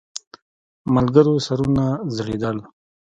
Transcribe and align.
ملګرو 0.95 1.35
سرونه 1.45 1.85
ځړېدل. 2.15 2.57